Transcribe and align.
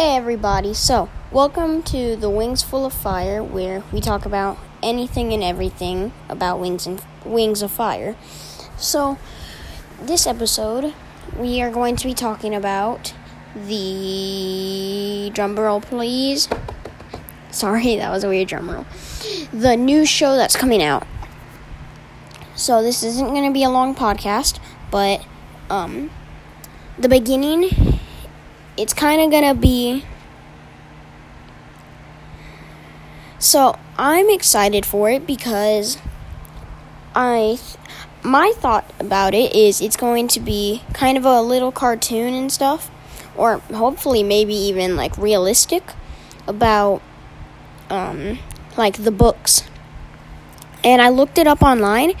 Hey 0.00 0.16
everybody, 0.16 0.72
so 0.72 1.10
welcome 1.30 1.82
to 1.82 2.16
the 2.16 2.30
Wings 2.30 2.62
Full 2.62 2.86
of 2.86 2.92
Fire, 2.94 3.44
where 3.44 3.84
we 3.92 4.00
talk 4.00 4.24
about 4.24 4.56
anything 4.82 5.34
and 5.34 5.44
everything 5.44 6.14
about 6.26 6.58
wings 6.58 6.86
and 6.86 7.04
wings 7.22 7.60
of 7.60 7.70
fire. 7.70 8.16
So, 8.78 9.18
this 10.00 10.26
episode, 10.26 10.94
we 11.36 11.60
are 11.60 11.70
going 11.70 11.96
to 11.96 12.06
be 12.06 12.14
talking 12.14 12.54
about 12.54 13.12
the 13.54 15.30
drum 15.34 15.54
roll, 15.54 15.82
please. 15.82 16.48
Sorry, 17.50 17.96
that 17.96 18.10
was 18.10 18.24
a 18.24 18.28
weird 18.30 18.48
drum 18.48 18.70
roll. 18.70 18.86
The 19.52 19.76
new 19.76 20.06
show 20.06 20.34
that's 20.34 20.56
coming 20.56 20.82
out. 20.82 21.06
So 22.54 22.82
this 22.82 23.02
isn't 23.02 23.28
going 23.28 23.44
to 23.44 23.52
be 23.52 23.64
a 23.64 23.70
long 23.70 23.94
podcast, 23.94 24.60
but 24.90 25.22
um, 25.68 26.10
the 26.98 27.10
beginning 27.10 27.98
it's 28.80 28.94
kind 28.94 29.20
of 29.20 29.30
gonna 29.30 29.54
be. 29.54 30.04
So 33.38 33.78
I'm 33.98 34.30
excited 34.30 34.86
for 34.86 35.10
it 35.10 35.26
because 35.26 35.98
I. 37.14 37.58
My 38.22 38.52
thought 38.54 38.84
about 39.00 39.32
it 39.32 39.54
is 39.56 39.80
it's 39.80 39.96
going 39.96 40.28
to 40.28 40.40
be 40.40 40.82
kind 40.92 41.16
of 41.16 41.24
a 41.24 41.40
little 41.40 41.72
cartoon 41.72 42.34
and 42.34 42.52
stuff, 42.52 42.90
or 43.34 43.58
hopefully 43.72 44.22
maybe 44.22 44.52
even 44.54 44.94
like 44.94 45.16
realistic 45.16 45.82
about 46.46 47.00
um, 47.88 48.38
like 48.76 49.02
the 49.04 49.10
books. 49.10 49.62
And 50.84 51.00
I 51.00 51.08
looked 51.08 51.38
it 51.38 51.46
up 51.46 51.62
online. 51.62 52.12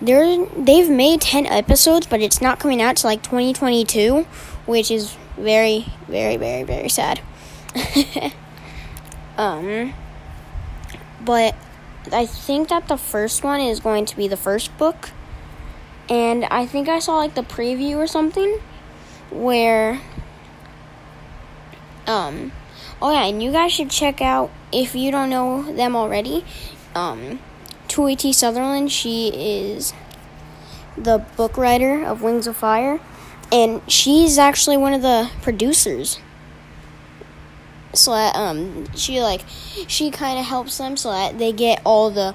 There, 0.00 0.46
they've 0.56 0.88
made 0.88 1.20
ten 1.20 1.44
episodes, 1.44 2.06
but 2.06 2.22
it's 2.22 2.40
not 2.40 2.58
coming 2.58 2.80
out 2.80 2.96
to 2.98 3.06
like 3.06 3.22
2022, 3.22 4.22
which 4.64 4.90
is 4.90 5.16
very, 5.36 5.86
very, 6.08 6.36
very, 6.36 6.62
very 6.62 6.88
sad. 6.88 7.20
um, 9.36 9.94
but 11.24 11.54
I 12.10 12.26
think 12.26 12.68
that 12.68 12.88
the 12.88 12.96
first 12.96 13.44
one 13.44 13.60
is 13.60 13.80
going 13.80 14.06
to 14.06 14.16
be 14.16 14.28
the 14.28 14.36
first 14.36 14.76
book. 14.78 15.10
And 16.08 16.44
I 16.46 16.66
think 16.66 16.88
I 16.88 16.98
saw 16.98 17.16
like 17.16 17.34
the 17.34 17.42
preview 17.42 17.96
or 17.96 18.06
something 18.06 18.60
where 19.30 20.00
um 22.06 22.52
oh 23.00 23.12
yeah, 23.12 23.24
and 23.24 23.42
you 23.42 23.52
guys 23.52 23.72
should 23.72 23.88
check 23.88 24.20
out 24.20 24.50
if 24.72 24.94
you 24.94 25.10
don't 25.10 25.30
know 25.30 25.72
them 25.72 25.96
already. 25.96 26.44
Um 26.94 27.38
Tui 27.88 28.16
T. 28.16 28.32
Sutherland, 28.32 28.90
she 28.90 29.28
is 29.28 29.94
the 30.96 31.18
book 31.36 31.56
writer 31.56 32.04
of 32.04 32.22
Wings 32.22 32.46
of 32.46 32.56
Fire 32.56 33.00
and 33.52 33.82
she's 33.86 34.38
actually 34.38 34.78
one 34.78 34.94
of 34.94 35.02
the 35.02 35.30
producers. 35.42 36.18
So 37.94 38.12
that 38.12 38.34
um 38.34 38.90
she 38.94 39.20
like 39.20 39.42
she 39.86 40.10
kind 40.10 40.38
of 40.38 40.46
helps 40.46 40.78
them 40.78 40.96
so 40.96 41.10
that 41.10 41.38
they 41.38 41.52
get 41.52 41.82
all 41.84 42.10
the 42.10 42.34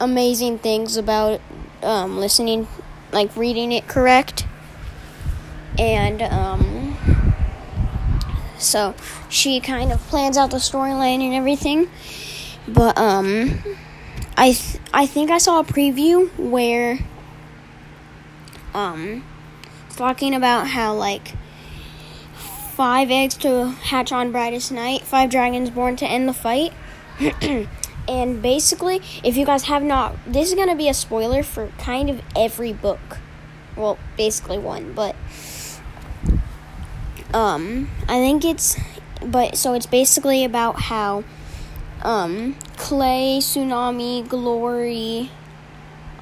amazing 0.00 0.58
things 0.58 0.96
about 0.96 1.40
um 1.82 2.18
listening 2.18 2.66
like 3.12 3.36
reading 3.36 3.70
it 3.70 3.86
correct. 3.86 4.46
And 5.78 6.22
um 6.22 6.96
so 8.58 8.94
she 9.28 9.60
kind 9.60 9.92
of 9.92 10.00
plans 10.08 10.38
out 10.38 10.50
the 10.50 10.56
storyline 10.56 11.20
and 11.22 11.34
everything. 11.34 11.90
But 12.66 12.96
um 12.96 13.62
I 14.38 14.52
th- 14.52 14.80
I 14.94 15.04
think 15.04 15.30
I 15.30 15.36
saw 15.36 15.60
a 15.60 15.64
preview 15.64 16.30
where 16.38 16.98
um 18.72 19.22
talking 19.94 20.34
about 20.34 20.68
how 20.68 20.94
like 20.94 21.34
five 22.34 23.10
eggs 23.10 23.36
to 23.38 23.68
hatch 23.68 24.10
on 24.12 24.32
brightest 24.32 24.72
night, 24.72 25.02
five 25.02 25.30
dragons 25.30 25.70
born 25.70 25.96
to 25.96 26.06
end 26.06 26.28
the 26.28 26.32
fight. 26.32 26.72
and 28.08 28.42
basically, 28.42 29.00
if 29.22 29.36
you 29.36 29.46
guys 29.46 29.64
have 29.64 29.82
not, 29.82 30.16
this 30.26 30.48
is 30.48 30.54
gonna 30.54 30.74
be 30.74 30.88
a 30.88 30.94
spoiler 30.94 31.42
for 31.42 31.68
kind 31.78 32.10
of 32.10 32.20
every 32.36 32.72
book. 32.72 33.18
Well, 33.76 33.98
basically 34.16 34.58
one, 34.58 34.92
but 34.92 35.16
um, 37.32 37.88
I 38.08 38.18
think 38.18 38.44
it's, 38.44 38.76
but 39.24 39.56
so 39.56 39.74
it's 39.74 39.86
basically 39.86 40.44
about 40.44 40.82
how 40.82 41.24
um, 42.02 42.56
Clay, 42.76 43.38
Tsunami, 43.40 44.28
Glory, 44.28 45.30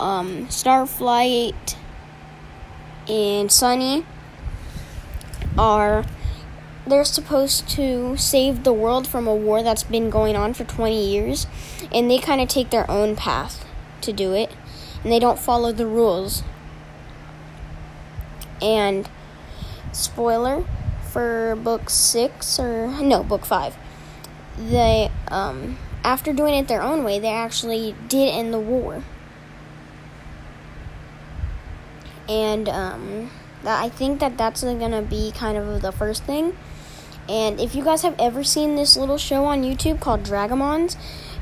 um, 0.00 0.46
Starflight, 0.48 1.76
and 3.08 3.50
Sunny 3.50 4.04
are 5.58 6.04
they're 6.86 7.04
supposed 7.04 7.68
to 7.70 8.16
save 8.16 8.64
the 8.64 8.72
world 8.72 9.06
from 9.06 9.26
a 9.26 9.34
war 9.34 9.62
that's 9.62 9.84
been 9.84 10.10
going 10.10 10.34
on 10.34 10.52
for 10.52 10.64
20 10.64 11.10
years 11.10 11.46
and 11.92 12.10
they 12.10 12.18
kind 12.18 12.40
of 12.40 12.48
take 12.48 12.70
their 12.70 12.90
own 12.90 13.14
path 13.14 13.64
to 14.00 14.12
do 14.12 14.32
it 14.32 14.50
and 15.02 15.12
they 15.12 15.18
don't 15.18 15.38
follow 15.38 15.72
the 15.72 15.86
rules. 15.86 16.42
And 18.60 19.08
spoiler 19.92 20.64
for 21.12 21.56
book 21.56 21.90
6 21.90 22.58
or 22.58 22.88
no 23.02 23.22
book 23.22 23.44
5 23.44 23.76
they 24.56 25.10
um 25.28 25.76
after 26.02 26.32
doing 26.32 26.54
it 26.54 26.68
their 26.68 26.80
own 26.80 27.04
way 27.04 27.18
they 27.18 27.28
actually 27.28 27.94
did 28.08 28.28
end 28.28 28.52
the 28.52 28.58
war 28.58 29.02
and 32.28 32.68
um, 32.68 33.30
I 33.64 33.88
think 33.88 34.20
that 34.20 34.36
that's 34.36 34.62
gonna 34.62 35.02
be 35.02 35.32
kind 35.32 35.56
of 35.56 35.82
the 35.82 35.92
first 35.92 36.24
thing. 36.24 36.56
And 37.28 37.60
if 37.60 37.74
you 37.74 37.84
guys 37.84 38.02
have 38.02 38.16
ever 38.18 38.42
seen 38.42 38.74
this 38.74 38.96
little 38.96 39.18
show 39.18 39.44
on 39.44 39.62
YouTube 39.62 40.00
called 40.00 40.24
Dragamons, 40.24 40.96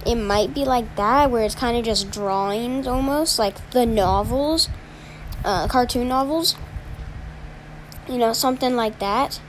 it 0.06 0.16
might 0.16 0.54
be 0.54 0.64
like 0.64 0.96
that, 0.96 1.30
where 1.30 1.42
it's 1.42 1.54
kind 1.54 1.76
of 1.76 1.84
just 1.84 2.10
drawings 2.10 2.86
almost, 2.86 3.38
like 3.38 3.70
the 3.70 3.86
novels, 3.86 4.68
uh, 5.44 5.68
cartoon 5.68 6.08
novels. 6.08 6.56
You 8.08 8.18
know, 8.18 8.32
something 8.32 8.76
like 8.76 8.98
that. 8.98 9.40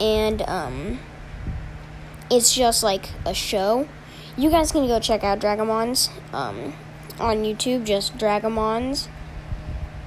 And 0.00 0.42
um, 0.42 0.98
it's 2.30 2.54
just 2.54 2.82
like 2.82 3.10
a 3.24 3.34
show. 3.34 3.88
You 4.36 4.50
guys 4.50 4.72
can 4.72 4.86
go 4.86 5.00
check 5.00 5.24
out 5.24 5.40
Dragamons 5.40 6.10
um, 6.32 6.74
on 7.18 7.38
YouTube, 7.38 7.84
just 7.84 8.16
Dragamons. 8.18 9.08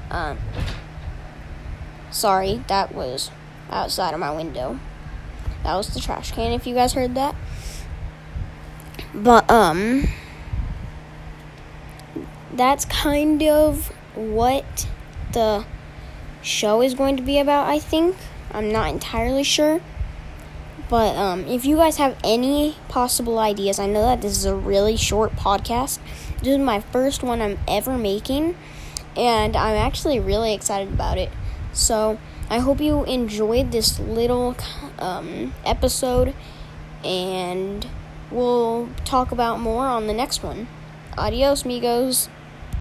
Um, 0.09 0.37
sorry, 2.11 2.63
that 2.67 2.93
was 2.93 3.31
outside 3.69 4.13
of 4.13 4.19
my 4.19 4.31
window. 4.31 4.79
That 5.63 5.75
was 5.75 5.93
the 5.93 5.99
trash 5.99 6.31
can, 6.31 6.51
if 6.51 6.65
you 6.65 6.73
guys 6.73 6.93
heard 6.93 7.15
that. 7.15 7.35
But, 9.13 9.49
um, 9.49 10.07
that's 12.53 12.85
kind 12.85 13.41
of 13.43 13.91
what 14.15 14.87
the 15.33 15.65
show 16.41 16.81
is 16.81 16.93
going 16.93 17.17
to 17.17 17.23
be 17.23 17.39
about, 17.39 17.67
I 17.67 17.79
think. 17.79 18.15
I'm 18.51 18.71
not 18.71 18.89
entirely 18.89 19.43
sure. 19.43 19.81
But 20.89 21.15
um, 21.15 21.45
if 21.45 21.65
you 21.65 21.75
guys 21.75 21.97
have 21.97 22.17
any 22.23 22.75
possible 22.87 23.37
ideas, 23.37 23.77
I 23.77 23.85
know 23.85 24.01
that 24.01 24.21
this 24.21 24.35
is 24.35 24.45
a 24.45 24.55
really 24.55 24.97
short 24.97 25.35
podcast. 25.35 25.99
This 26.39 26.47
is 26.47 26.57
my 26.57 26.79
first 26.79 27.21
one 27.21 27.41
I'm 27.41 27.59
ever 27.67 27.95
making 27.95 28.55
and 29.15 29.55
I'm 29.55 29.75
actually 29.75 30.19
really 30.19 30.53
excited 30.53 30.93
about 30.93 31.17
it. 31.17 31.29
So 31.73 32.19
I 32.49 32.59
hope 32.59 32.81
you 32.81 33.03
enjoyed 33.05 33.71
this 33.71 33.99
little 33.99 34.55
um, 34.97 35.53
episode, 35.65 36.33
and 37.03 37.87
we'll 38.31 38.89
talk 39.05 39.31
about 39.31 39.59
more 39.59 39.85
on 39.85 40.07
the 40.07 40.13
next 40.13 40.43
one. 40.43 40.67
Adios, 41.17 41.65
amigos. 41.65 42.29